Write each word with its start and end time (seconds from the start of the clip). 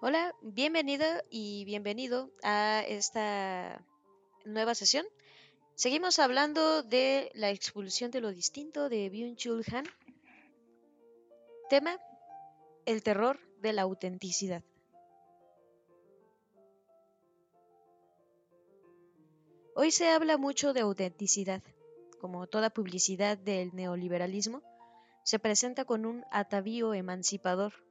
Hola, 0.00 0.32
bienvenido 0.42 1.04
y 1.28 1.64
bienvenido 1.64 2.30
a 2.44 2.84
esta 2.86 3.84
nueva 4.44 4.76
sesión. 4.76 5.04
Seguimos 5.74 6.20
hablando 6.20 6.84
de 6.84 7.32
la 7.34 7.50
expulsión 7.50 8.12
de 8.12 8.20
lo 8.20 8.30
distinto 8.30 8.88
de 8.88 9.10
Byung-Chul 9.10 9.64
Han. 9.74 9.86
Tema, 11.68 11.98
el 12.86 13.02
terror 13.02 13.40
de 13.60 13.72
la 13.72 13.82
autenticidad. 13.82 14.62
Hoy 19.74 19.90
se 19.90 20.10
habla 20.10 20.38
mucho 20.38 20.74
de 20.74 20.82
autenticidad. 20.82 21.60
Como 22.20 22.46
toda 22.46 22.70
publicidad 22.70 23.36
del 23.36 23.74
neoliberalismo, 23.74 24.62
se 25.24 25.40
presenta 25.40 25.84
con 25.84 26.06
un 26.06 26.24
atavío 26.30 26.94
emancipador 26.94 27.87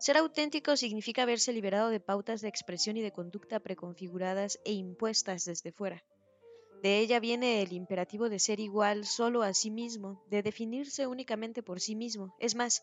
ser 0.00 0.16
auténtico 0.16 0.78
significa 0.78 1.24
haberse 1.24 1.52
liberado 1.52 1.90
de 1.90 2.00
pautas 2.00 2.40
de 2.40 2.48
expresión 2.48 2.96
y 2.96 3.02
de 3.02 3.12
conducta 3.12 3.60
preconfiguradas 3.60 4.58
e 4.64 4.72
impuestas 4.72 5.44
desde 5.44 5.72
fuera. 5.72 6.02
De 6.82 7.00
ella 7.00 7.20
viene 7.20 7.60
el 7.60 7.74
imperativo 7.74 8.30
de 8.30 8.38
ser 8.38 8.60
igual 8.60 9.04
solo 9.04 9.42
a 9.42 9.52
sí 9.52 9.70
mismo, 9.70 10.24
de 10.30 10.42
definirse 10.42 11.06
únicamente 11.06 11.62
por 11.62 11.80
sí 11.80 11.96
mismo, 11.96 12.34
es 12.40 12.54
más, 12.54 12.82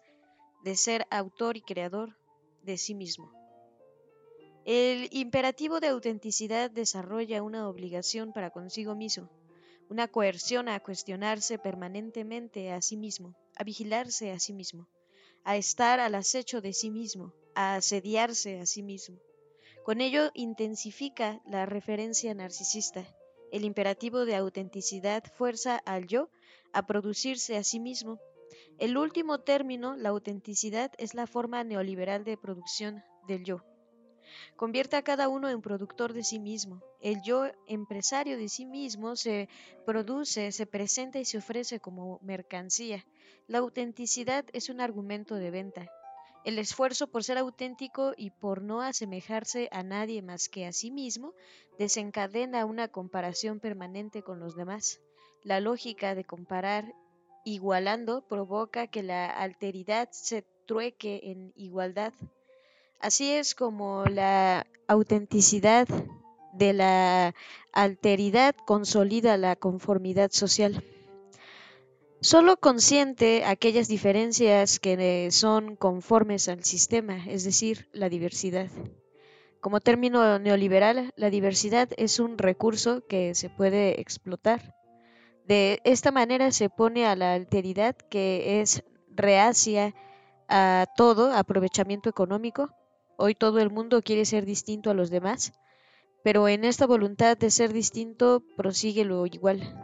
de 0.63 0.75
ser 0.75 1.08
autor 1.09 1.58
y 1.58 1.61
creador 1.61 2.16
de 2.61 2.77
sí 2.77 2.94
mismo. 2.94 3.31
El 4.63 5.09
imperativo 5.11 5.80
de 5.80 5.88
autenticidad 5.88 6.70
desarrolla 6.70 7.41
una 7.41 7.67
obligación 7.67 8.31
para 8.31 8.52
consigo 8.52 8.94
mismo, 8.94 9.27
una 9.89 10.08
coerción 10.08 10.70
a 10.70 10.80
cuestionarse 10.81 11.58
permanentemente 11.58 12.72
a 12.72 12.80
sí 12.84 12.95
mismo, 12.95 13.34
a 13.55 13.63
vigilarse 13.63 14.30
a 14.31 14.38
sí 14.39 14.53
mismo 14.53 14.88
a 15.48 15.56
estar 15.56 16.02
al 16.02 16.14
acecho 16.14 16.60
de 16.60 16.74
sí 16.74 16.92
mismo, 16.92 17.34
a 17.56 17.76
asediarse 17.76 18.59
a 18.59 18.66
sí 18.66 18.84
mismo. 18.84 19.17
Con 19.86 20.02
ello 20.02 20.30
intensifica 20.34 21.42
la 21.45 21.66
referencia 21.66 22.34
narcisista. 22.34 23.06
El 23.54 23.64
imperativo 23.64 24.26
de 24.26 24.36
autenticidad 24.36 25.23
fuerza 25.38 25.78
al 25.86 26.06
yo 26.06 26.30
a 26.73 26.86
producirse 26.86 27.56
a 27.56 27.64
sí 27.64 27.80
mismo. 27.80 28.20
El 28.78 28.98
último 28.98 29.39
término, 29.39 29.95
la 29.95 30.09
autenticidad, 30.09 30.92
es 30.98 31.14
la 31.14 31.28
forma 31.28 31.64
neoliberal 31.64 32.26
de 32.26 32.36
producción 32.36 33.02
del 33.26 33.45
yo. 33.45 33.64
Convierte 34.56 34.95
a 34.95 35.02
cada 35.02 35.30
uno 35.30 35.50
en 35.50 35.61
productor 35.61 36.14
de 36.14 36.23
sí 36.23 36.39
mismo. 36.39 36.81
El 37.02 37.22
yo 37.22 37.45
empresario 37.67 38.38
de 38.38 38.50
sí 38.50 38.66
mismo 38.66 39.16
se 39.16 39.50
produce, 39.86 40.52
se 40.52 40.66
presenta 40.66 41.20
y 41.20 41.25
se 41.25 41.38
ofrece 41.38 41.80
como 41.80 42.20
mercancía. 42.22 43.05
La 43.48 43.59
autenticidad 43.59 44.45
es 44.53 44.70
un 44.70 44.81
argumento 44.81 45.36
de 45.36 45.52
venta. 45.52 45.92
El 46.44 46.59
esfuerzo 46.59 47.08
por 47.08 47.23
ser 47.23 47.38
auténtico 47.38 48.14
y 48.16 48.30
por 48.30 48.61
no 48.61 48.81
asemejarse 48.81 49.67
a 49.72 49.83
nadie 49.83 50.22
más 50.22 50.48
que 50.48 50.66
a 50.66 50.72
sí 50.72 50.92
mismo 50.92 51.33
desencadena 51.78 52.66
una 52.66 52.88
comparación 52.88 53.59
permanente 53.59 54.23
con 54.23 54.39
los 54.39 54.55
demás. 54.55 55.02
La 55.44 55.59
lógica 55.59 56.16
de 56.16 56.23
comparar 56.23 56.94
igualando 57.44 58.22
provoca 58.28 58.88
que 58.88 59.03
la 59.03 59.28
alteridad 59.30 60.09
se 60.11 60.45
trueque 60.66 61.22
en 61.23 61.53
igualdad. 61.55 62.14
Así 63.00 63.31
es 63.31 63.56
como 63.56 64.06
la 64.06 64.66
autenticidad 64.88 65.88
de 66.53 66.73
la 66.73 67.36
alteridad 67.72 68.56
consolida 68.66 69.38
la 69.38 69.56
conformidad 69.56 70.31
social. 70.31 70.84
Solo 72.20 72.58
consciente 72.58 73.45
aquellas 73.45 73.88
diferencias 73.88 74.80
que 74.80 75.30
son 75.31 75.76
conformes 75.76 76.50
al 76.50 76.64
sistema, 76.64 77.23
es 77.28 77.44
decir, 77.44 77.88
la 77.94 78.09
diversidad. 78.09 78.70
Como 79.61 79.80
término 79.80 80.39
neoliberal, 80.39 81.14
la 81.16 81.30
diversidad 81.30 81.89
es 81.98 82.20
un 82.20 82.39
recurso 82.39 83.05
que 83.08 83.36
se 83.36 83.50
puede 83.50 84.02
explotar. 84.02 84.73
De 85.45 85.80
esta 85.83 86.11
manera 86.11 86.52
se 86.52 86.70
pone 86.70 87.05
a 87.05 87.16
la 87.16 87.33
alteridad 87.33 87.95
que 87.95 88.61
es 88.61 88.83
reacia 89.10 89.94
a 90.50 90.88
todo 90.95 91.32
aprovechamiento 91.33 92.10
económico. 92.10 92.71
Hoy 93.20 93.33
todo 93.33 93.60
el 93.60 93.72
mundo 93.72 94.04
quiere 94.04 94.26
ser 94.26 94.45
distinto 94.45 94.92
a 94.92 94.94
los 94.94 95.10
demás, 95.10 95.54
pero 96.23 96.48
en 96.48 96.64
esta 96.64 96.86
voluntad 96.86 97.36
de 97.36 97.50
ser 97.50 97.73
distinto 97.73 98.44
prosigue 98.55 99.05
lo 99.05 99.26
igual. 99.26 99.83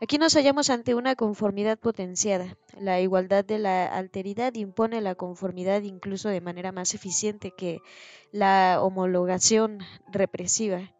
Aquí 0.00 0.16
nos 0.16 0.34
hallamos 0.34 0.70
ante 0.70 0.94
una 0.94 1.14
conformidad 1.14 1.78
potenciada. 1.78 2.56
La 2.80 2.98
igualdad 3.00 3.44
de 3.44 3.58
la 3.58 3.86
alteridad 3.86 4.54
impone 4.54 5.02
la 5.02 5.14
conformidad 5.14 5.82
incluso 5.82 6.30
de 6.30 6.40
manera 6.40 6.72
más 6.72 6.94
eficiente 6.94 7.52
que 7.56 7.80
la 8.32 8.78
homologación 8.80 9.80
represiva. 10.10 10.90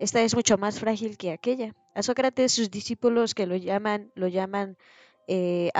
Esta 0.00 0.22
es 0.22 0.34
mucho 0.34 0.58
más 0.58 0.80
frágil 0.80 1.16
que 1.16 1.30
aquella. 1.30 1.76
A 1.94 2.02
Sócrates 2.02 2.52
sus 2.52 2.72
discípulos 2.72 3.34
que 3.34 3.46
lo 3.46 3.54
llaman, 3.54 4.10
lo 4.16 4.26
llaman 4.26 4.76
eh, 5.28 5.70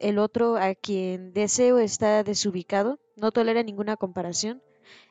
el 0.00 0.18
otro 0.18 0.56
a 0.58 0.74
quien 0.74 1.32
deseo 1.32 1.78
está 1.78 2.22
desubicado, 2.22 3.00
no 3.16 3.32
tolera 3.32 3.62
ninguna 3.62 3.96
comparación. 3.96 4.62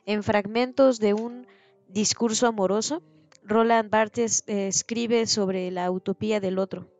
En 0.06 0.22
fragmentos 0.22 0.98
de 0.98 1.14
un 1.14 1.46
discurso 1.88 2.46
amoroso, 2.46 3.02
Roland 3.42 3.90
Barthes 3.90 4.42
eh, 4.46 4.68
escribe 4.68 5.26
sobre 5.26 5.70
la 5.70 5.90
utopía 5.90 6.40
del 6.40 6.58
otro. 6.58 6.90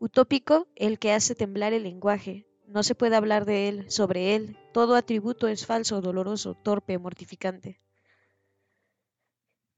Utópico, 0.00 0.66
el 0.76 0.98
que 0.98 1.12
hace 1.12 1.34
temblar 1.34 1.72
el 1.72 1.82
lenguaje. 1.82 2.46
No 2.66 2.82
se 2.82 2.94
puede 2.94 3.16
hablar 3.16 3.44
de 3.44 3.68
él, 3.68 3.90
sobre 3.90 4.34
él. 4.34 4.56
Todo 4.72 4.94
atributo 4.94 5.48
es 5.48 5.66
falso, 5.66 6.00
doloroso, 6.00 6.54
torpe, 6.54 6.98
mortificante. 6.98 7.80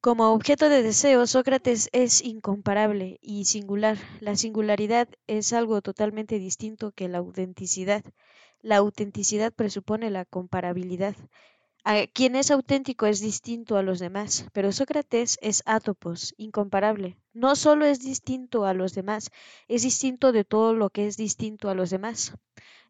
Como 0.01 0.33
objeto 0.33 0.71
de 0.71 0.83
deseo, 0.83 1.27
Sócrates 1.27 1.91
es 1.93 2.23
incomparable 2.23 3.19
y 3.21 3.45
singular. 3.45 3.99
La 4.21 4.35
singularidad 4.35 5.09
es 5.27 5.53
algo 5.53 5.83
totalmente 5.83 6.39
distinto 6.39 6.93
que 6.93 7.09
la 7.09 7.19
autenticidad. 7.19 8.03
La 8.63 8.77
autenticidad 8.77 9.53
presupone 9.53 10.11
la 10.11 10.25
comparabilidad. 10.25 11.15
quien 12.13 12.37
es 12.37 12.51
auténtico 12.51 13.07
es 13.07 13.21
distinto 13.21 13.77
a 13.77 13.83
los 13.83 13.99
demás, 13.99 14.47
pero 14.53 14.71
Sócrates 14.71 15.39
es 15.41 15.63
átopos, 15.67 16.35
incomparable. 16.37 17.17
No 17.33 17.57
solo 17.57 17.87
es 17.87 18.01
distinto 18.01 18.67
a 18.67 18.75
los 18.75 18.95
demás, 18.95 19.31
es 19.69 19.83
distinto 19.83 20.33
de 20.33 20.45
todo 20.45 20.75
lo 20.75 20.91
que 20.91 21.07
es 21.07 21.17
distinto 21.17 21.71
a 21.71 21.75
los 21.75 21.91
demás. 21.91 22.35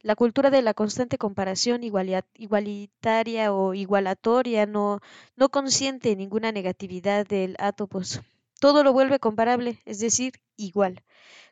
La 0.03 0.17
cultura 0.17 0.51
de 0.51 0.63
la 0.63 0.75
constante 0.75 1.19
comparación 1.19 1.83
igualitaria 1.85 3.53
o 3.53 3.75
igualatoria 3.75 4.67
no, 4.67 5.01
no 5.37 5.49
consiente 5.51 6.17
ninguna 6.17 6.53
negatividad 6.53 7.27
del 7.27 7.55
átopos. 7.59 8.21
Todo 8.61 8.85
lo 8.85 8.93
vuelve 8.93 9.19
comparable, 9.19 9.81
es 9.87 10.01
decir, 10.01 10.35
igual. 10.57 11.03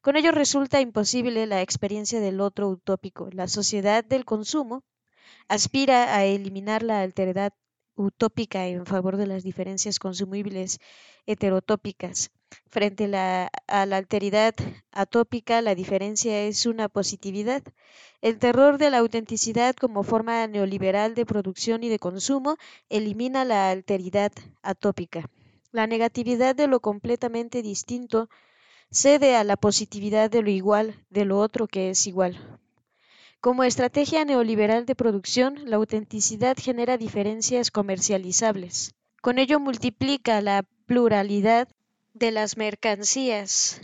Con 0.03 0.17
ello 0.17 0.31
resulta 0.31 0.83
imposible 0.83 1.47
la 1.47 1.63
experiencia 1.63 2.21
del 2.21 2.41
otro 2.41 2.69
utópico. 2.69 3.31
La 3.33 3.49
sociedad 3.49 4.05
del 4.05 4.27
consumo 4.27 4.85
aspira 5.49 6.15
a 6.15 6.27
eliminar 6.27 6.83
la 6.83 7.01
alteridad 7.01 7.55
utópica 7.97 8.67
en 8.67 8.85
favor 8.85 9.17
de 9.17 9.27
las 9.27 9.43
diferencias 9.43 9.99
consumibles 9.99 10.81
heterotópicas. 11.27 12.31
Frente 12.69 13.05
a 13.07 13.87
la, 13.87 13.97
alteridad 13.97 14.55
atópica, 14.93 15.63
la 15.63 15.75
diferencia 15.75 16.43
es 16.43 16.67
una 16.67 16.91
positividad. 16.91 17.63
El 18.21 18.39
terror 18.39 18.77
de 18.77 18.91
la 18.91 18.99
autenticidad 18.99 19.75
como 19.75 20.03
forma 20.03 20.47
neoliberal 20.47 21.15
de 21.15 21.25
producción 21.25 21.85
y 21.85 21.89
de 21.89 21.99
consumo 21.99 22.57
elimina 22.91 23.47
la 23.47 23.71
alteridad 23.71 24.33
atópica. 24.63 25.29
La 25.79 25.87
negatividad 25.87 26.57
de 26.57 26.67
lo 26.67 26.81
completamente 26.81 27.63
distinto 27.63 28.29
cede 28.91 29.37
a 29.37 29.45
la 29.45 29.57
positividad 29.57 30.29
de 30.29 30.43
lo 30.43 30.51
igual, 30.51 31.07
de 31.09 31.25
lo 31.25 31.39
otro 31.39 31.69
que 31.69 31.91
es 31.91 32.05
igual. 32.09 32.59
Como 33.41 33.63
estrategia 33.63 34.25
neoliberal 34.25 34.87
de 34.87 34.97
producción, 34.97 35.71
la 35.71 35.77
autenticidad 35.77 36.57
genera 36.61 36.99
diferencias 36.99 37.71
comercializables. 37.71 38.97
Con 39.23 39.39
ello 39.39 39.61
multiplica 39.61 40.41
la 40.41 40.65
pluralidad 40.87 41.69
de 42.13 42.33
las 42.33 42.57
mercancías 42.57 43.81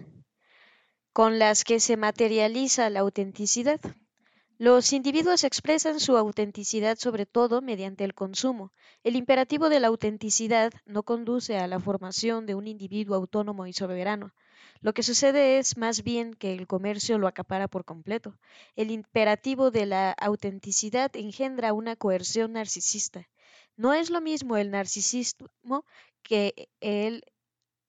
con 1.12 1.38
las 1.38 1.62
que 1.62 1.78
se 1.78 1.96
materializa 1.96 2.90
la 2.90 2.98
autenticidad. 2.98 3.80
Los 4.58 4.92
individuos 4.92 5.44
expresan 5.44 6.00
su 6.00 6.16
autenticidad 6.16 6.96
sobre 6.98 7.26
todo 7.26 7.60
mediante 7.60 8.04
el 8.04 8.14
consumo. 8.14 8.72
El 9.02 9.16
imperativo 9.16 9.68
de 9.68 9.80
la 9.80 9.88
autenticidad 9.88 10.72
no 10.86 11.02
conduce 11.02 11.58
a 11.58 11.66
la 11.66 11.80
formación 11.80 12.46
de 12.46 12.54
un 12.54 12.66
individuo 12.66 13.16
autónomo 13.16 13.66
y 13.66 13.72
soberano, 13.72 14.32
lo 14.80 14.92
que 14.92 15.02
sucede 15.02 15.58
es 15.58 15.78
más 15.78 16.02
bien 16.02 16.34
que 16.34 16.52
el 16.52 16.66
comercio 16.66 17.16
lo 17.16 17.26
acapara 17.26 17.68
por 17.68 17.86
completo. 17.86 18.38
El 18.76 18.90
imperativo 18.90 19.70
de 19.70 19.86
la 19.86 20.12
autenticidad 20.12 21.10
engendra 21.16 21.72
una 21.72 21.96
coerción 21.96 22.52
narcisista. 22.52 23.28
No 23.76 23.94
es 23.94 24.10
lo 24.10 24.20
mismo 24.20 24.58
el 24.58 24.70
narcisismo 24.70 25.86
que 26.22 26.68
el 26.80 27.24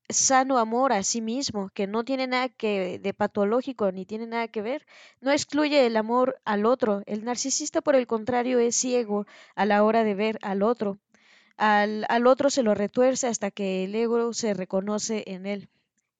sano 0.09 0.57
amor 0.57 0.93
a 0.93 1.03
sí 1.03 1.21
mismo, 1.21 1.69
que 1.73 1.87
no 1.87 2.03
tiene 2.03 2.27
nada 2.27 2.49
que 2.49 2.99
de 2.99 3.13
patológico 3.13 3.91
ni 3.91 4.05
tiene 4.05 4.27
nada 4.27 4.47
que 4.47 4.61
ver. 4.61 4.85
No 5.21 5.31
excluye 5.31 5.85
el 5.85 5.97
amor 5.97 6.39
al 6.45 6.65
otro. 6.65 7.01
El 7.05 7.23
narcisista, 7.25 7.81
por 7.81 7.95
el 7.95 8.07
contrario, 8.07 8.59
es 8.59 8.75
ciego 8.75 9.25
a 9.55 9.65
la 9.65 9.83
hora 9.83 10.03
de 10.03 10.15
ver 10.15 10.39
al 10.41 10.63
otro. 10.63 10.97
Al, 11.57 12.05
al 12.09 12.27
otro 12.27 12.49
se 12.49 12.63
lo 12.63 12.75
retuerce 12.75 13.27
hasta 13.27 13.51
que 13.51 13.83
el 13.85 13.95
ego 13.95 14.33
se 14.33 14.53
reconoce 14.53 15.23
en 15.27 15.45
él. 15.45 15.69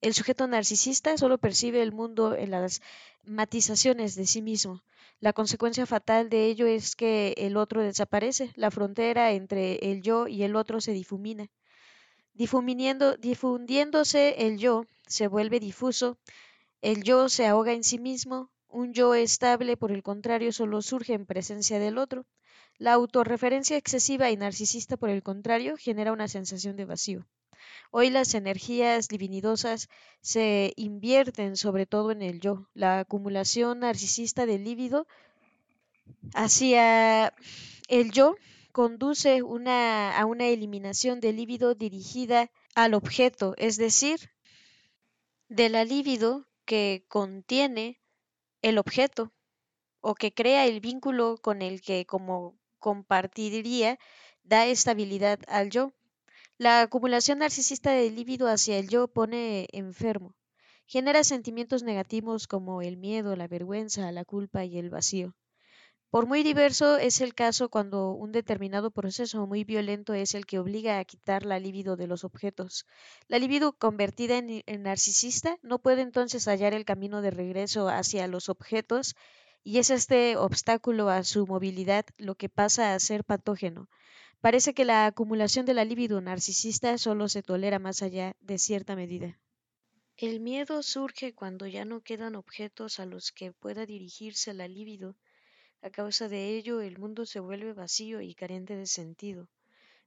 El 0.01 0.13
sujeto 0.13 0.47
narcisista 0.47 1.17
solo 1.17 1.37
percibe 1.37 1.81
el 1.81 1.91
mundo 1.91 2.35
en 2.35 2.51
las 2.51 2.81
matizaciones 3.25 4.15
de 4.15 4.25
sí 4.25 4.41
mismo. 4.41 4.83
La 5.19 5.33
consecuencia 5.33 5.85
fatal 5.85 6.29
de 6.29 6.45
ello 6.45 6.67
es 6.67 6.95
que 6.95 7.33
el 7.37 7.57
otro 7.57 7.81
desaparece, 7.81 8.51
la 8.55 8.71
frontera 8.71 9.31
entre 9.31 9.75
el 9.91 10.01
yo 10.01 10.27
y 10.27 10.43
el 10.43 10.55
otro 10.55 10.79
se 10.81 10.93
difumina. 10.93 11.49
Difundiéndose 12.35 14.45
el 14.45 14.57
yo, 14.57 14.85
se 15.07 15.27
vuelve 15.27 15.59
difuso, 15.59 16.17
el 16.81 17.03
yo 17.03 17.29
se 17.29 17.47
ahoga 17.47 17.73
en 17.73 17.83
sí 17.83 17.97
mismo, 17.97 18.51
un 18.67 18.93
yo 18.93 19.15
estable, 19.15 19.77
por 19.77 19.91
el 19.91 20.03
contrario, 20.03 20.51
solo 20.51 20.81
surge 20.81 21.13
en 21.13 21.25
presencia 21.25 21.79
del 21.79 21.97
otro. 21.97 22.25
La 22.77 22.93
autorreferencia 22.93 23.77
excesiva 23.77 24.29
y 24.29 24.35
narcisista, 24.35 24.97
por 24.97 25.09
el 25.09 25.23
contrario, 25.23 25.75
genera 25.77 26.11
una 26.11 26.27
sensación 26.27 26.75
de 26.75 26.83
vacío. 26.83 27.25
Hoy 27.89 28.09
las 28.09 28.33
energías 28.33 29.07
divinidosas 29.07 29.87
se 30.21 30.73
invierten 30.75 31.55
sobre 31.55 31.85
todo 31.85 32.11
en 32.11 32.21
el 32.21 32.41
yo. 32.41 32.67
La 32.73 32.99
acumulación 32.99 33.79
narcisista 33.79 34.45
del 34.45 34.65
líbido 34.65 35.07
hacia 36.33 37.33
el 37.87 38.11
yo 38.11 38.35
conduce 38.75 39.37
a 39.39 40.25
una 40.25 40.47
eliminación 40.47 41.21
del 41.21 41.37
líbido 41.37 41.75
dirigida 41.75 42.51
al 42.75 42.93
objeto, 42.93 43.53
es 43.55 43.77
decir, 43.77 44.33
de 45.47 45.69
la 45.69 45.85
líbido 45.85 46.45
que 46.65 47.05
contiene 47.07 48.01
el 48.61 48.77
objeto 48.77 49.31
o 50.01 50.13
que 50.13 50.33
crea 50.33 50.65
el 50.65 50.81
vínculo 50.81 51.37
con 51.41 51.61
el 51.61 51.79
que 51.79 52.05
como 52.05 52.57
compartiría 52.77 53.97
da 54.43 54.65
estabilidad 54.65 55.39
al 55.47 55.69
yo. 55.69 55.93
La 56.57 56.81
acumulación 56.81 57.39
narcisista 57.39 57.91
del 57.91 58.13
líbido 58.17 58.49
hacia 58.49 58.77
el 58.77 58.89
yo 58.89 59.07
pone 59.07 59.67
enfermo. 59.71 60.35
Genera 60.85 61.23
sentimientos 61.23 61.81
negativos 61.83 62.45
como 62.45 62.81
el 62.81 62.97
miedo, 62.97 63.37
la 63.37 63.47
vergüenza, 63.47 64.11
la 64.11 64.25
culpa 64.25 64.65
y 64.65 64.77
el 64.77 64.89
vacío. 64.89 65.33
Por 66.09 66.27
muy 66.27 66.43
diverso 66.43 66.97
es 66.97 67.19
el 67.19 67.33
caso 67.33 67.69
cuando 67.69 68.11
un 68.11 68.31
determinado 68.31 68.89
proceso 68.89 69.45
muy 69.47 69.63
violento 69.63 70.13
es 70.13 70.33
el 70.33 70.45
que 70.45 70.59
obliga 70.59 70.97
a 70.97 71.05
quitar 71.05 71.45
la 71.45 71.59
libido 71.59 71.97
de 71.97 72.07
los 72.07 72.23
objetos. 72.23 72.85
La 73.27 73.37
libido 73.37 73.73
convertida 73.73 74.37
en, 74.37 74.63
en, 74.65 74.83
narcisista 74.83 75.57
no 75.61 75.79
puede 75.79 76.01
entonces 76.01 76.47
hallar 76.47 76.73
el 76.73 76.85
camino 76.85 77.21
de 77.21 77.31
regreso 77.31 77.89
hacia 77.89 78.27
los 78.27 78.49
objetos 78.49 79.15
y 79.63 79.79
es 79.79 79.89
este 79.89 80.37
obstáculo 80.37 81.09
a 81.09 81.23
su 81.23 81.47
movilidad 81.47 82.05
lo 82.17 82.35
que 82.35 82.49
pasa 82.49 82.93
a 82.93 82.99
ser 82.99 83.23
patógeno. 83.23 83.89
Parece 84.39 84.75
que 84.75 84.85
la 84.85 85.07
acumulación 85.07 85.65
de 85.65 85.73
la 85.73 85.83
libido 85.83 86.21
narcisista 86.21 86.97
solo 86.99 87.27
se 87.27 87.41
tolera 87.41 87.79
más 87.79 88.03
allá 88.03 88.35
de 88.41 88.59
cierta 88.59 88.95
medida. 88.95 89.39
El 90.17 90.39
miedo 90.39 90.83
surge 90.83 91.33
cuando 91.33 91.65
ya 91.65 91.83
no 91.83 92.01
quedan 92.01 92.35
objetos 92.35 92.99
a 92.99 93.05
los 93.05 93.31
que 93.31 93.51
pueda 93.51 93.85
dirigirse 93.85 94.53
la 94.53 94.67
libido 94.67 95.17
a 95.85 95.91
causa 95.91 96.27
de 96.27 96.57
ello, 96.57 96.81
el 96.81 96.97
mundo 96.97 97.27
se 97.27 97.39
vuelve 97.39 97.71
vacío 97.73 98.19
y 98.19 98.33
carente 98.33 98.75
de 98.75 98.87
sentido. 98.87 99.47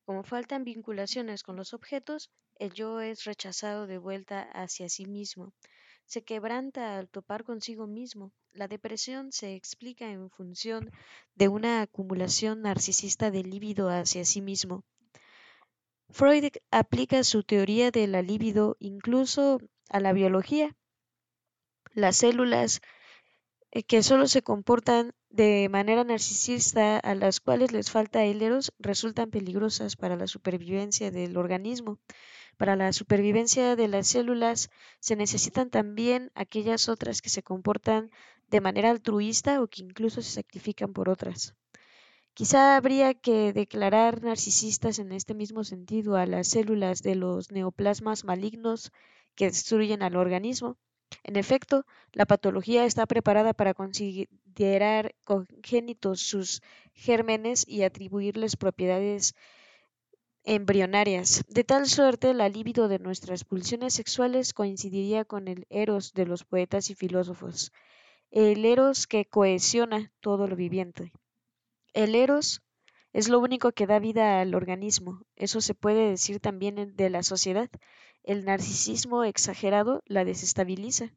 Como 0.05 0.25
faltan 0.25 0.65
vinculaciones 0.65 1.45
con 1.45 1.55
los 1.55 1.73
objetos, 1.73 2.31
el 2.57 2.73
yo 2.73 3.01
es 3.01 3.23
rechazado 3.23 3.87
de 3.87 3.99
vuelta 3.99 4.43
hacia 4.55 4.89
sí 4.89 5.07
mismo. 5.07 5.53
Se 6.05 6.23
quebranta 6.23 6.99
al 6.99 7.09
topar 7.09 7.45
consigo 7.45 7.87
mismo. 7.87 8.33
La 8.53 8.67
depresión 8.67 9.31
se 9.31 9.55
explica 9.55 10.11
en 10.11 10.31
función 10.31 10.91
de 11.37 11.47
una 11.47 11.81
acumulación 11.81 12.63
narcisista 12.63 13.31
de 13.31 13.45
líbido 13.45 13.89
hacia 13.89 14.25
sí 14.25 14.41
mismo. 14.41 14.83
Freud 16.11 16.47
aplica 16.73 17.23
su 17.23 17.45
teoría 17.45 17.93
de 17.93 18.09
la 18.09 18.23
libido 18.23 18.77
incluso 18.81 19.61
a 19.91 20.01
la 20.01 20.13
biología. 20.13 20.75
Las 21.93 22.17
células 22.17 22.81
que 23.87 24.03
solo 24.03 24.27
se 24.27 24.43
comportan 24.43 25.13
de 25.31 25.69
manera 25.69 26.05
narcisista 26.05 26.99
a 26.99 27.15
las 27.15 27.41
cuales 27.41 27.73
les 27.73 27.91
falta 27.91 28.25
el 28.25 28.43
eros 28.43 28.73
resultan 28.79 29.31
peligrosas 29.31 29.97
para 29.97 30.17
la 30.17 30.27
supervivencia 30.27 31.11
del 31.11 31.37
organismo. 31.37 31.99
Para 32.57 32.77
la 32.77 32.93
supervivencia 32.93 33.77
de 33.77 33.89
las 33.89 34.09
células 34.09 34.71
se 35.01 35.17
necesitan 35.17 35.71
también 35.71 36.33
aquellas 36.35 36.89
otras 36.89 37.23
que 37.23 37.29
se 37.29 37.43
comportan 37.43 38.11
de 38.49 38.61
manera 38.61 38.91
altruista 38.91 39.61
o 39.63 39.69
que 39.69 39.83
incluso 39.83 40.23
se 40.23 40.33
sacrifican 40.33 40.93
por 40.93 41.09
otras. 41.09 41.55
Quizá 42.35 42.77
habría 42.77 43.15
que 43.15 43.53
declarar 43.53 44.23
narcisistas 44.23 44.99
en 44.99 45.13
este 45.13 45.35
mismo 45.35 45.63
sentido 45.65 46.17
a 46.17 46.25
las 46.25 46.49
células 46.49 47.03
de 47.03 47.17
los 47.17 47.51
neoplasmas 47.51 48.25
malignos 48.25 48.93
que 49.35 49.47
destruyen 49.47 50.03
al 50.03 50.17
organismo, 50.17 50.79
en 51.25 51.37
efecto, 51.37 51.85
la 52.13 52.27
patología 52.27 52.85
está 52.85 53.07
preparada 53.07 53.55
para 53.55 53.75
considerar 53.75 55.15
congénitos 55.25 56.21
sus 56.21 56.63
gérmenes 56.95 57.67
y 57.67 57.83
atribuirles 57.83 58.57
propiedades 58.57 59.35
embrionarias. 60.45 61.45
De 61.49 61.65
tal 61.65 61.87
suerte, 61.87 62.33
la 62.35 62.49
libido 62.49 62.89
de 62.89 62.99
nuestras 62.99 63.45
pulsiones 63.45 63.95
sexuales 63.95 64.55
coincidiría 64.55 65.25
con 65.25 65.49
el 65.49 65.67
eros 65.69 66.15
de 66.15 66.27
los 66.27 66.45
poetas 66.45 66.91
y 66.91 66.95
filósofos, 66.95 67.73
el 68.31 68.65
eros 68.65 69.07
que 69.07 69.27
cohesiona 69.27 70.13
todo 70.21 70.47
lo 70.47 70.57
viviente. 70.57 71.13
El 71.93 72.15
eros 72.15 72.63
es 73.13 73.29
lo 73.29 73.41
único 73.41 73.73
que 73.73 73.87
da 73.87 73.99
vida 73.99 74.41
al 74.41 74.55
organismo. 74.55 75.23
Eso 75.37 75.61
se 75.61 75.75
puede 75.75 76.11
decir 76.11 76.41
también 76.41 76.95
de 76.97 77.11
la 77.11 77.23
sociedad. 77.23 77.71
El 78.29 78.45
narcisismo 78.45 79.25
exagerado 79.25 80.03
la 80.05 80.23
desestabiliza. 80.23 81.15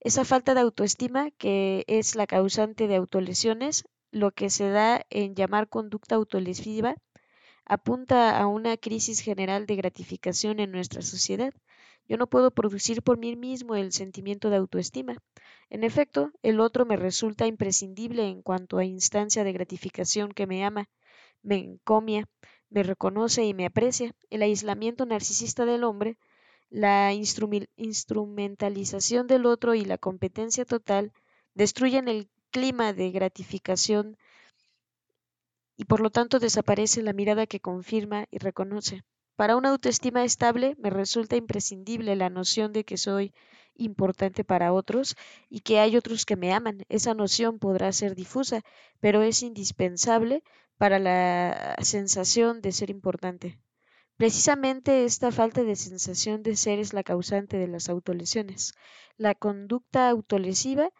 Esa 0.00 0.24
falta 0.24 0.54
de 0.54 0.60
autoestima, 0.60 1.30
que 1.32 1.84
es 1.86 2.14
la 2.14 2.26
causante 2.26 2.88
de 2.88 2.96
autolesiones, 2.96 3.84
lo 4.10 4.30
que 4.30 4.48
se 4.48 4.70
da 4.70 5.04
en 5.10 5.34
llamar 5.34 5.68
conducta 5.68 6.14
autolesiva, 6.14 6.94
apunta 7.66 8.38
a 8.38 8.46
una 8.46 8.78
crisis 8.78 9.20
general 9.20 9.66
de 9.66 9.76
gratificación 9.76 10.60
en 10.60 10.72
nuestra 10.72 11.02
sociedad. 11.02 11.52
Yo 12.08 12.16
no 12.16 12.26
puedo 12.26 12.52
producir 12.52 13.02
por 13.02 13.18
mí 13.18 13.36
mismo 13.36 13.74
el 13.76 13.92
sentimiento 13.92 14.48
de 14.48 14.56
autoestima. 14.56 15.18
En 15.68 15.84
efecto, 15.84 16.30
el 16.42 16.60
otro 16.60 16.86
me 16.86 16.96
resulta 16.96 17.46
imprescindible 17.46 18.26
en 18.26 18.40
cuanto 18.40 18.78
a 18.78 18.86
instancia 18.86 19.44
de 19.44 19.52
gratificación 19.52 20.32
que 20.32 20.46
me 20.46 20.64
ama, 20.64 20.88
me 21.42 21.56
encomia, 21.56 22.26
me 22.72 22.82
reconoce 22.82 23.44
y 23.44 23.54
me 23.54 23.66
aprecia. 23.66 24.12
El 24.30 24.42
aislamiento 24.42 25.06
narcisista 25.06 25.64
del 25.66 25.84
hombre, 25.84 26.18
la 26.70 27.12
instrumentalización 27.12 29.26
del 29.26 29.44
otro 29.46 29.74
y 29.74 29.84
la 29.84 29.98
competencia 29.98 30.64
total 30.64 31.12
destruyen 31.54 32.08
el 32.08 32.30
clima 32.50 32.94
de 32.94 33.10
gratificación 33.10 34.16
y 35.76 35.84
por 35.84 36.00
lo 36.00 36.10
tanto 36.10 36.38
desaparece 36.38 37.02
la 37.02 37.12
mirada 37.12 37.46
que 37.46 37.60
confirma 37.60 38.26
y 38.30 38.38
reconoce. 38.38 39.02
Para 39.36 39.56
una 39.56 39.70
autoestima 39.70 40.24
estable 40.24 40.76
me 40.78 40.90
resulta 40.90 41.36
imprescindible 41.36 42.16
la 42.16 42.30
noción 42.30 42.72
de 42.72 42.84
que 42.84 42.96
soy 42.96 43.34
importante 43.74 44.44
para 44.44 44.72
otros 44.72 45.16
y 45.48 45.60
que 45.60 45.78
hay 45.78 45.96
otros 45.96 46.24
que 46.24 46.36
me 46.36 46.52
aman. 46.52 46.84
Esa 46.88 47.14
noción 47.14 47.58
podrá 47.58 47.92
ser 47.92 48.14
difusa, 48.14 48.62
pero 49.00 49.22
es 49.22 49.42
indispensable 49.42 50.42
para 50.78 50.98
la 50.98 51.76
sensación 51.82 52.60
de 52.60 52.72
ser 52.72 52.90
importante. 52.90 53.58
Precisamente 54.16 55.04
esta 55.04 55.32
falta 55.32 55.62
de 55.64 55.76
sensación 55.76 56.42
de 56.42 56.56
ser 56.56 56.78
es 56.78 56.92
la 56.92 57.02
causante 57.02 57.56
de 57.56 57.68
las 57.68 57.88
autolesiones. 57.88 58.72
La 59.16 59.34
conducta 59.34 60.08
autolesiva 60.08 60.90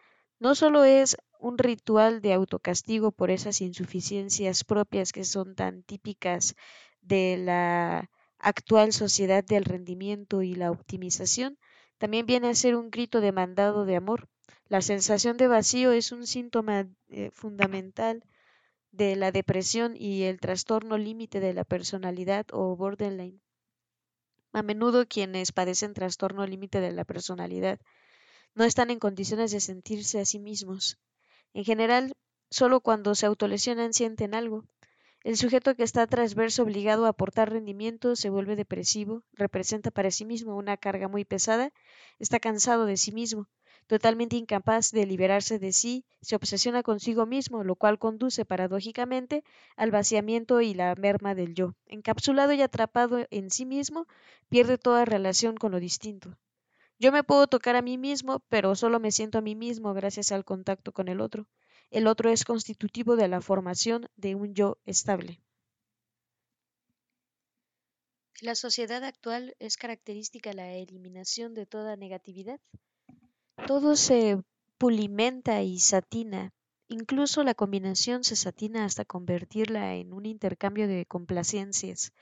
no 0.40 0.54
solo 0.54 0.84
es 0.84 1.16
un 1.38 1.58
ritual 1.58 2.20
de 2.20 2.32
autocastigo 2.32 3.12
por 3.12 3.30
esas 3.30 3.60
insuficiencias 3.60 4.64
propias 4.64 5.12
que 5.12 5.24
son 5.24 5.54
tan 5.54 5.82
típicas 5.82 6.54
de 7.00 7.36
la 7.38 8.10
actual 8.38 8.92
sociedad 8.92 9.44
del 9.44 9.64
rendimiento 9.64 10.42
y 10.42 10.54
la 10.54 10.70
optimización, 10.70 11.58
también 11.98 12.26
viene 12.26 12.48
a 12.48 12.54
ser 12.54 12.74
un 12.74 12.90
grito 12.90 13.20
demandado 13.20 13.84
de 13.84 13.96
amor. 13.96 14.28
La 14.66 14.82
sensación 14.82 15.36
de 15.36 15.46
vacío 15.46 15.92
es 15.92 16.10
un 16.10 16.26
síntoma 16.26 16.88
eh, 17.08 17.30
fundamental 17.32 18.24
de 18.92 19.16
la 19.16 19.32
depresión 19.32 19.96
y 19.96 20.22
el 20.22 20.38
trastorno 20.38 20.98
límite 20.98 21.40
de 21.40 21.54
la 21.54 21.64
personalidad 21.64 22.46
o 22.52 22.76
borderline. 22.76 23.40
A 24.52 24.62
menudo 24.62 25.08
quienes 25.08 25.50
padecen 25.50 25.94
trastorno 25.94 26.46
límite 26.46 26.80
de 26.80 26.92
la 26.92 27.04
personalidad 27.04 27.80
no 28.54 28.64
están 28.64 28.90
en 28.90 28.98
condiciones 28.98 29.50
de 29.50 29.60
sentirse 29.60 30.20
a 30.20 30.26
sí 30.26 30.38
mismos. 30.38 30.98
En 31.54 31.64
general, 31.64 32.12
solo 32.50 32.80
cuando 32.80 33.14
se 33.14 33.26
autolesionan 33.26 33.94
sienten 33.94 34.34
algo, 34.34 34.64
el 35.24 35.36
sujeto 35.36 35.74
que 35.74 35.84
está 35.84 36.06
transverso 36.06 36.64
obligado 36.64 37.06
a 37.06 37.10
aportar 37.10 37.50
rendimiento 37.50 38.16
se 38.16 38.28
vuelve 38.28 38.56
depresivo, 38.56 39.22
representa 39.32 39.90
para 39.90 40.10
sí 40.10 40.24
mismo 40.24 40.56
una 40.56 40.76
carga 40.76 41.08
muy 41.08 41.24
pesada, 41.24 41.72
está 42.18 42.40
cansado 42.40 42.86
de 42.86 42.96
sí 42.96 43.12
mismo. 43.12 43.48
Totalmente 43.92 44.36
incapaz 44.36 44.90
de 44.90 45.04
liberarse 45.04 45.58
de 45.58 45.70
sí, 45.70 46.06
se 46.22 46.34
obsesiona 46.34 46.82
consigo 46.82 47.26
mismo, 47.26 47.62
lo 47.62 47.76
cual 47.76 47.98
conduce 47.98 48.46
paradójicamente 48.46 49.44
al 49.76 49.90
vaciamiento 49.90 50.62
y 50.62 50.72
la 50.72 50.94
merma 50.94 51.34
del 51.34 51.52
yo. 51.52 51.74
Encapsulado 51.84 52.54
y 52.54 52.62
atrapado 52.62 53.26
en 53.30 53.50
sí 53.50 53.66
mismo, 53.66 54.06
pierde 54.48 54.78
toda 54.78 55.04
relación 55.04 55.58
con 55.58 55.72
lo 55.72 55.78
distinto. 55.78 56.38
Yo 56.98 57.12
me 57.12 57.22
puedo 57.22 57.46
tocar 57.48 57.76
a 57.76 57.82
mí 57.82 57.98
mismo, 57.98 58.42
pero 58.48 58.74
solo 58.76 58.98
me 58.98 59.12
siento 59.12 59.36
a 59.36 59.42
mí 59.42 59.54
mismo 59.54 59.92
gracias 59.92 60.32
al 60.32 60.46
contacto 60.46 60.92
con 60.92 61.08
el 61.08 61.20
otro. 61.20 61.46
El 61.90 62.06
otro 62.06 62.30
es 62.30 62.46
constitutivo 62.46 63.16
de 63.16 63.28
la 63.28 63.42
formación 63.42 64.08
de 64.16 64.34
un 64.34 64.54
yo 64.54 64.78
estable. 64.86 65.42
La 68.40 68.54
sociedad 68.54 69.04
actual 69.04 69.54
es 69.58 69.76
característica 69.76 70.54
la 70.54 70.72
eliminación 70.72 71.52
de 71.52 71.66
toda 71.66 71.96
negatividad. 71.96 72.58
Todo 73.64 73.96
se 73.96 74.40
pulimenta 74.78 75.62
y 75.62 75.80
satina, 75.80 76.52
incluso 76.88 77.42
la 77.42 77.54
combinación 77.54 78.22
se 78.22 78.36
satina 78.36 78.84
hasta 78.84 79.04
convertirla 79.04 79.94
en 79.96 80.12
un 80.12 80.26
intercambio 80.26 80.86
de 80.86 81.06
complacencias, 81.06 82.12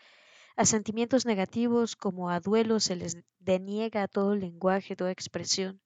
a 0.57 0.67
sentimientos 0.67 1.27
negativos 1.27 1.97
como 1.97 2.31
a 2.31 2.41
duelos 2.41 2.85
se 2.85 2.97
les 2.97 3.19
deniega 3.39 4.09
todo 4.09 4.35
lenguaje, 4.35 4.97
toda 4.97 5.13
expresión. 5.13 5.81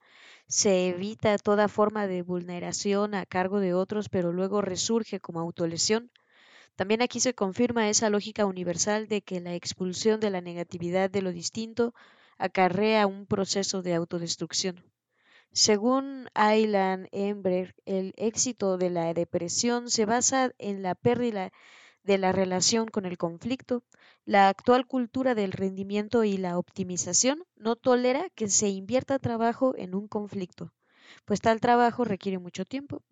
Se 0.48 0.88
evita 0.88 1.38
toda 1.38 1.68
forma 1.68 2.06
de 2.06 2.22
vulneración 2.22 3.14
a 3.14 3.26
cargo 3.26 3.60
de 3.60 3.74
otros, 3.74 4.08
pero 4.08 4.32
luego 4.32 4.62
resurge 4.62 5.20
como 5.20 5.40
autolesión. 5.40 6.10
También 6.76 7.02
aquí 7.02 7.20
se 7.20 7.34
confirma 7.34 7.88
esa 7.90 8.10
lógica 8.10 8.46
universal 8.46 9.08
de 9.08 9.22
que 9.22 9.40
la 9.40 9.54
expulsión 9.54 10.20
de 10.20 10.30
la 10.30 10.40
negatividad 10.40 11.10
de 11.10 11.22
lo 11.22 11.32
distinto 11.32 11.94
acarrea 12.38 13.06
un 13.06 13.26
proceso 13.26 13.82
de 13.82 13.94
autodestrucción. 13.94 14.93
Según 15.56 16.28
Aylan 16.34 17.08
Ember, 17.12 17.76
el 17.86 18.12
éxito 18.16 18.76
de 18.76 18.90
la 18.90 19.14
depresión 19.14 19.88
se 19.88 20.04
basa 20.04 20.50
en 20.58 20.82
la 20.82 20.96
pérdida 20.96 21.52
de 22.02 22.18
la 22.18 22.32
relación 22.32 22.88
con 22.88 23.06
el 23.06 23.18
conflicto, 23.18 23.84
la 24.24 24.48
actual 24.48 24.84
cultura 24.84 25.36
del 25.36 25.52
rendimiento 25.52 26.24
y 26.24 26.38
la 26.38 26.58
optimización 26.58 27.44
no 27.54 27.76
tolera 27.76 28.30
que 28.30 28.48
se 28.48 28.68
invierta 28.68 29.20
trabajo 29.20 29.74
en 29.76 29.94
un 29.94 30.08
conflicto, 30.08 30.72
pues 31.24 31.40
tal 31.40 31.60
trabajo 31.60 32.02
requiere 32.02 32.40
mucho 32.40 32.64
tiempo. 32.64 33.04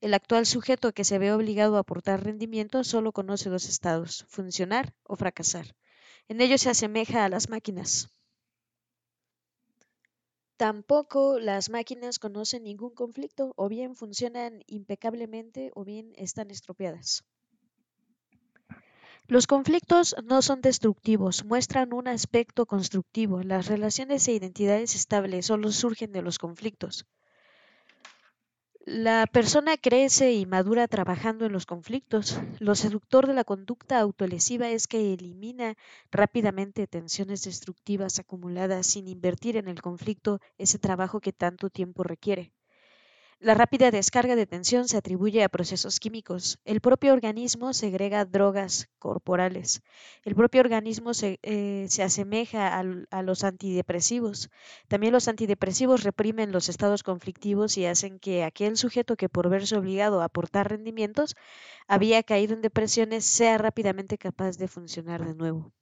El 0.00 0.14
actual 0.14 0.46
sujeto 0.46 0.90
que 0.90 1.04
se 1.04 1.20
ve 1.20 1.32
obligado 1.32 1.76
a 1.76 1.80
aportar 1.80 2.24
rendimiento 2.24 2.82
solo 2.82 3.12
conoce 3.12 3.50
dos 3.50 3.68
estados, 3.68 4.26
funcionar 4.28 4.94
o 5.04 5.14
fracasar. 5.14 5.76
En 6.26 6.40
ello 6.40 6.58
se 6.58 6.70
asemeja 6.70 7.24
a 7.24 7.28
las 7.28 7.48
máquinas. 7.48 8.10
Tampoco 10.56 11.40
las 11.40 11.68
máquinas 11.68 12.18
conocen 12.18 12.62
ningún 12.62 12.94
conflicto, 12.94 13.52
o 13.56 13.68
bien 13.68 13.96
funcionan 13.96 14.62
impecablemente 14.66 15.72
o 15.74 15.84
bien 15.84 16.12
están 16.16 16.50
estropeadas. 16.50 17.24
Los 19.26 19.46
conflictos 19.46 20.14
no 20.22 20.42
son 20.42 20.60
destructivos, 20.60 21.44
muestran 21.44 21.92
un 21.92 22.08
aspecto 22.08 22.66
constructivo. 22.66 23.42
Las 23.42 23.66
relaciones 23.66 24.28
e 24.28 24.32
identidades 24.32 24.94
estables 24.94 25.46
solo 25.46 25.72
surgen 25.72 26.12
de 26.12 26.22
los 26.22 26.38
conflictos. 26.38 27.06
La 28.86 29.26
persona 29.26 29.76
crece 29.76 30.32
y 30.32 30.46
madura 30.46 30.88
trabajando 30.88 31.44
en 31.44 31.52
los 31.52 31.66
conflictos. 31.66 32.40
Lo 32.60 32.74
seductor 32.74 33.26
de 33.26 33.34
la 33.34 33.44
conducta 33.44 34.00
autolesiva 34.00 34.70
es 34.70 34.86
que 34.86 35.12
elimina 35.12 35.76
rápidamente 36.10 36.86
tensiones 36.86 37.42
destructivas 37.42 38.18
acumuladas 38.20 38.86
sin 38.86 39.06
invertir 39.06 39.58
en 39.58 39.68
el 39.68 39.82
conflicto 39.82 40.40
ese 40.56 40.78
trabajo 40.78 41.20
que 41.20 41.34
tanto 41.34 41.68
tiempo 41.68 42.04
requiere. 42.04 42.53
La 43.38 43.54
rápida 43.54 43.92
descarga 43.92 44.34
de 44.34 44.46
tensión 44.46 44.88
se 44.88 44.96
atribuye 44.96 45.44
a 45.44 45.48
procesos 45.48 46.00
químicos. 46.00 46.58
El 46.64 46.80
propio 46.80 47.12
organismo 47.12 47.72
segrega 47.72 48.24
drogas 48.24 48.88
corporales. 48.98 49.82
El 50.24 50.34
propio 50.34 50.60
organismo 50.60 51.14
se, 51.14 51.38
eh, 51.42 51.86
asemeja 52.02 52.76
a 52.76 53.22
los 53.22 53.44
antidepresivos. 53.44 54.50
También 54.88 55.12
los 55.12 55.28
antidepresivos 55.28 56.02
reprimen 56.02 56.50
los 56.50 56.68
estados 56.68 57.04
conflictivos 57.04 57.78
y 57.78 57.86
hacen 57.86 58.18
que 58.18 58.42
aquel 58.42 58.76
sujeto 58.76 59.16
que 59.16 59.28
por 59.28 59.48
verse 59.48 59.76
obligado 59.76 60.20
a 60.20 60.24
aportar 60.24 60.70
rendimientos 60.70 61.36
había 61.86 62.22
caído 62.24 62.54
en 62.54 62.62
depresiones 62.62 63.24
sea 63.24 63.58
rápidamente 63.58 64.18
capaz 64.18 64.58
de 64.58 64.68
funcionar 64.68 65.24
de 65.24 65.34
nuevo. 65.34 65.72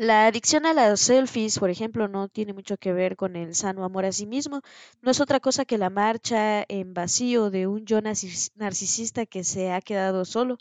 La 0.00 0.26
adicción 0.26 0.66
a 0.66 0.72
las 0.74 0.98
selfies, 0.98 1.58
por 1.60 1.70
ejemplo, 1.70 2.08
no 2.08 2.28
tiene 2.28 2.52
mucho 2.52 2.76
que 2.76 2.92
ver 2.92 3.16
con 3.16 3.36
el 3.36 3.54
sano 3.54 3.84
amor 3.84 4.04
a 4.04 4.10
sí 4.10 4.26
mismo, 4.26 4.62
no 5.00 5.10
es 5.12 5.20
otra 5.20 5.38
cosa 5.38 5.64
que 5.64 5.78
la 5.78 5.90
marcha 5.90 6.64
en 6.68 6.92
vacío 6.92 7.50
de 7.50 7.66
un 7.68 7.84
yo 7.84 8.00
narcisista 8.00 9.26
que 9.26 9.44
se 9.44 9.70
ha 9.70 9.80
quedado 9.80 10.24
solo. 10.24 10.56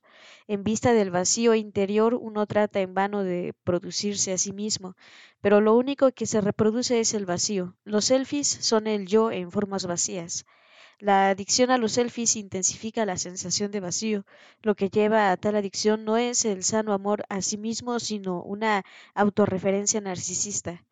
En 0.47 0.63
vista 0.63 0.93
del 0.93 1.09
vacío 1.09 1.55
interior, 1.55 2.13
uno 2.13 2.45
trata 2.45 2.81
en 2.81 2.93
vano 2.93 3.23
de 3.23 3.53
producirse 3.63 4.33
a 4.33 4.37
sí 4.37 4.51
mismo, 4.51 4.95
pero 5.41 5.59
lo 5.61 5.75
único 5.75 6.11
que 6.11 6.25
se 6.27 6.41
reproduce 6.41 6.99
es 6.99 7.13
el 7.13 7.25
vacío. 7.25 7.75
Los 7.85 8.05
selfies 8.05 8.47
son 8.47 8.87
el 8.87 9.07
yo 9.07 9.31
en 9.31 9.51
formas 9.51 9.85
vacías. 9.87 10.45
La 10.99 11.29
adicción 11.29 11.71
a 11.71 11.77
los 11.79 11.93
selfies 11.93 12.35
intensifica 12.35 13.03
la 13.05 13.17
sensación 13.17 13.71
de 13.71 13.79
vacío. 13.79 14.23
Lo 14.61 14.75
que 14.75 14.89
lleva 14.89 15.31
a 15.31 15.35
tal 15.37 15.55
adicción 15.55 16.05
no 16.05 16.15
es 16.17 16.45
el 16.45 16.63
sano 16.63 16.93
amor 16.93 17.25
a 17.27 17.41
sí 17.41 17.57
mismo, 17.57 17.99
sino 17.99 18.43
una 18.43 18.83
autorreferencia 19.15 19.99
narcisista. 19.99 20.85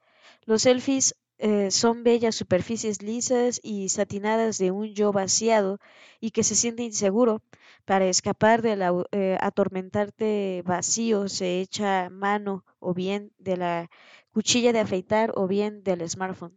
Los 0.45 0.63
selfies 0.63 1.15
eh, 1.37 1.71
son 1.71 2.03
bellas 2.03 2.35
superficies 2.35 3.01
lisas 3.03 3.59
y 3.63 3.89
satinadas 3.89 4.57
de 4.57 4.71
un 4.71 4.93
yo 4.95 5.11
vaciado 5.11 5.79
y 6.19 6.31
que 6.31 6.43
se 6.43 6.55
siente 6.55 6.83
inseguro. 6.83 7.43
Para 7.85 8.07
escapar 8.07 8.61
del 8.63 8.81
eh, 9.11 9.37
atormentarte 9.39 10.63
vacío 10.65 11.29
se 11.29 11.61
echa 11.61 12.09
mano 12.09 12.65
o 12.79 12.93
bien 12.95 13.31
de 13.37 13.57
la 13.57 13.89
cuchilla 14.31 14.73
de 14.73 14.79
afeitar 14.79 15.31
o 15.35 15.47
bien 15.47 15.83
del 15.83 16.09
smartphone. 16.09 16.55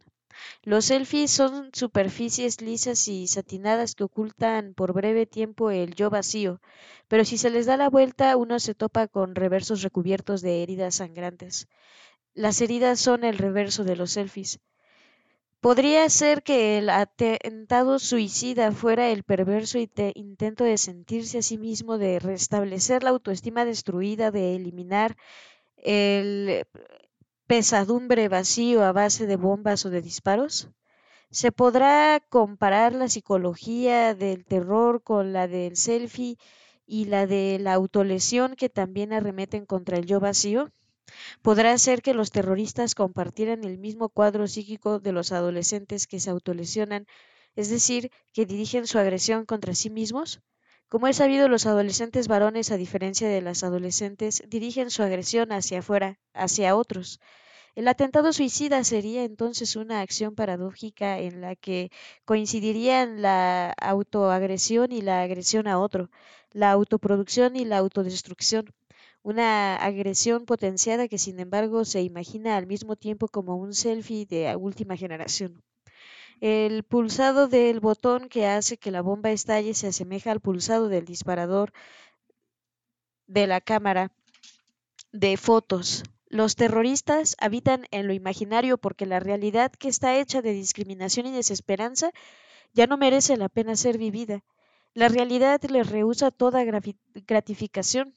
Los 0.63 0.85
selfies 0.85 1.31
son 1.31 1.69
superficies 1.73 2.61
lisas 2.61 3.07
y 3.07 3.27
satinadas 3.27 3.95
que 3.95 4.03
ocultan 4.03 4.73
por 4.73 4.93
breve 4.93 5.25
tiempo 5.25 5.71
el 5.71 5.95
yo 5.95 6.09
vacío, 6.09 6.61
pero 7.07 7.25
si 7.25 7.37
se 7.37 7.49
les 7.49 7.65
da 7.65 7.77
la 7.77 7.89
vuelta 7.89 8.37
uno 8.37 8.59
se 8.59 8.75
topa 8.75 9.07
con 9.07 9.35
reversos 9.35 9.81
recubiertos 9.81 10.41
de 10.41 10.63
heridas 10.63 10.95
sangrantes. 10.95 11.67
Las 12.33 12.61
heridas 12.61 12.99
son 12.99 13.23
el 13.23 13.37
reverso 13.37 13.83
de 13.83 13.95
los 13.95 14.11
selfies. 14.11 14.59
Podría 15.59 16.09
ser 16.09 16.41
que 16.41 16.79
el 16.79 16.89
atentado 16.89 17.99
suicida 17.99 18.71
fuera 18.71 19.09
el 19.09 19.23
perverso 19.23 19.77
intento 20.15 20.63
de 20.63 20.77
sentirse 20.77 21.37
a 21.37 21.41
sí 21.43 21.59
mismo, 21.59 21.99
de 21.99 22.17
restablecer 22.17 23.03
la 23.03 23.11
autoestima 23.11 23.63
destruida, 23.63 24.31
de 24.31 24.55
eliminar 24.55 25.15
el 25.77 26.65
pesadumbre 27.51 28.29
vacío 28.29 28.81
a 28.81 28.93
base 28.93 29.27
de 29.27 29.35
bombas 29.35 29.85
o 29.85 29.89
de 29.89 30.01
disparos? 30.01 30.69
¿Se 31.31 31.51
podrá 31.51 32.21
comparar 32.29 32.95
la 32.95 33.09
psicología 33.09 34.15
del 34.15 34.45
terror 34.45 35.03
con 35.03 35.33
la 35.33 35.49
del 35.49 35.75
selfie 35.75 36.37
y 36.85 37.05
la 37.13 37.27
de 37.27 37.59
la 37.59 37.73
autolesión 37.73 38.55
que 38.55 38.69
también 38.69 39.11
arremeten 39.11 39.65
contra 39.65 39.97
el 39.97 40.05
yo 40.05 40.21
vacío? 40.21 40.71
¿Podrá 41.41 41.77
ser 41.77 42.01
que 42.01 42.13
los 42.13 42.31
terroristas 42.31 42.95
compartieran 42.95 43.65
el 43.65 43.77
mismo 43.79 44.07
cuadro 44.07 44.47
psíquico 44.47 45.01
de 45.01 45.11
los 45.11 45.33
adolescentes 45.33 46.07
que 46.07 46.21
se 46.21 46.29
autolesionan, 46.29 47.05
es 47.57 47.69
decir, 47.69 48.11
que 48.31 48.45
dirigen 48.45 48.87
su 48.87 48.97
agresión 48.97 49.45
contra 49.45 49.75
sí 49.75 49.89
mismos? 49.89 50.39
Como 50.87 51.07
es 51.07 51.17
sabido, 51.17 51.49
los 51.49 51.65
adolescentes 51.65 52.29
varones, 52.29 52.71
a 52.71 52.77
diferencia 52.77 53.27
de 53.27 53.41
las 53.41 53.63
adolescentes, 53.63 54.41
dirigen 54.47 54.89
su 54.89 55.03
agresión 55.03 55.51
hacia 55.51 55.79
afuera, 55.79 56.17
hacia 56.33 56.77
otros. 56.77 57.19
El 57.75 57.87
atentado 57.89 58.31
suicida 58.33 58.83
sería 58.85 59.23
entonces 59.25 59.75
una 59.75 59.99
acción 60.01 60.35
paradójica 60.35 61.19
en 61.19 61.41
la 61.41 61.55
que 61.55 61.91
coincidirían 62.25 63.21
la 63.21 63.71
autoagresión 63.71 64.91
y 64.93 65.01
la 65.01 65.21
agresión 65.21 65.67
a 65.67 65.79
otro, 65.79 66.09
la 66.51 66.71
autoproducción 66.71 67.55
y 67.57 67.65
la 67.65 67.77
autodestrucción. 67.77 68.73
Una 69.23 69.75
agresión 69.75 70.45
potenciada 70.45 71.07
que 71.07 71.17
sin 71.17 71.39
embargo 71.39 71.85
se 71.85 72.01
imagina 72.01 72.57
al 72.57 72.67
mismo 72.67 72.95
tiempo 72.95 73.27
como 73.27 73.55
un 73.57 73.73
selfie 73.73 74.25
de 74.25 74.55
última 74.55 74.95
generación. 74.97 75.61
El 76.41 76.83
pulsado 76.83 77.47
del 77.47 77.79
botón 77.79 78.29
que 78.29 78.47
hace 78.47 78.77
que 78.77 78.91
la 78.91 79.01
bomba 79.01 79.31
estalle 79.31 79.73
se 79.75 79.87
asemeja 79.87 80.31
al 80.31 80.41
pulsado 80.41 80.89
del 80.89 81.05
disparador 81.05 81.71
de 83.27 83.47
la 83.47 83.61
cámara 83.61 84.11
de 85.11 85.37
fotos. 85.37 86.03
Los 86.31 86.55
terroristas 86.55 87.35
habitan 87.39 87.87
en 87.91 88.07
lo 88.07 88.13
imaginario 88.13 88.77
porque 88.77 89.05
la 89.05 89.19
realidad 89.19 89.69
que 89.73 89.89
está 89.89 90.15
hecha 90.15 90.41
de 90.41 90.53
discriminación 90.53 91.25
y 91.25 91.31
desesperanza 91.31 92.11
ya 92.71 92.87
no 92.87 92.95
merece 92.95 93.35
la 93.35 93.49
pena 93.49 93.75
ser 93.75 93.97
vivida. 93.97 94.45
La 94.93 95.09
realidad 95.09 95.61
les 95.63 95.89
rehúsa 95.89 96.31
toda 96.31 96.63
gratificación. 96.63 98.15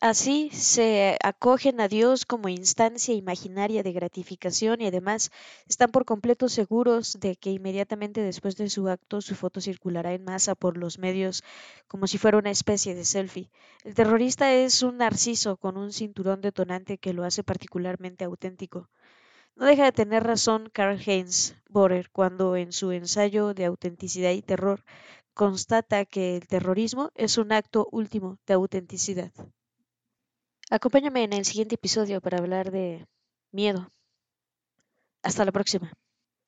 Así 0.00 0.48
se 0.52 1.18
acogen 1.22 1.80
a 1.80 1.88
Dios 1.88 2.24
como 2.24 2.48
instancia 2.48 3.14
imaginaria 3.14 3.82
de 3.82 3.92
gratificación 3.92 4.80
y 4.80 4.86
además 4.86 5.30
están 5.68 5.90
por 5.90 6.04
completo 6.04 6.48
seguros 6.48 7.18
de 7.20 7.36
que 7.36 7.50
inmediatamente 7.50 8.22
después 8.22 8.56
de 8.56 8.70
su 8.70 8.88
acto 8.88 9.20
su 9.20 9.34
foto 9.34 9.60
circulará 9.60 10.14
en 10.14 10.24
masa 10.24 10.54
por 10.54 10.76
los 10.78 10.98
medios 10.98 11.42
como 11.88 12.06
si 12.06 12.16
fuera 12.18 12.38
una 12.38 12.50
especie 12.50 12.94
de 12.94 13.04
selfie. 13.04 13.50
El 13.84 13.94
terrorista 13.94 14.52
es 14.54 14.82
un 14.82 14.98
narciso 14.98 15.56
con 15.58 15.76
un 15.76 15.92
cinturón 15.92 16.40
detonante 16.40 16.98
que 16.98 17.12
lo 17.12 17.24
hace 17.24 17.42
particularmente 17.42 18.24
auténtico. 18.24 18.88
No 19.56 19.66
deja 19.66 19.84
de 19.84 19.92
tener 19.92 20.24
razón 20.24 20.70
Karl 20.72 21.00
Heinz 21.06 21.54
Bohrer 21.68 22.10
cuando 22.10 22.56
en 22.56 22.72
su 22.72 22.92
ensayo 22.92 23.54
de 23.54 23.66
autenticidad 23.66 24.32
y 24.32 24.42
terror 24.42 24.84
constata 25.34 26.04
que 26.04 26.36
el 26.36 26.48
terrorismo 26.48 27.10
es 27.14 27.38
un 27.38 27.52
acto 27.52 27.88
último 27.92 28.38
de 28.46 28.54
autenticidad. 28.54 29.32
Acompáñame 30.70 31.22
en 31.24 31.32
el 31.32 31.44
siguiente 31.44 31.76
episodio 31.76 32.20
para 32.20 32.38
hablar 32.38 32.70
de 32.70 33.06
miedo. 33.52 33.88
Hasta 35.22 35.44
la 35.44 35.52
próxima. 35.52 35.92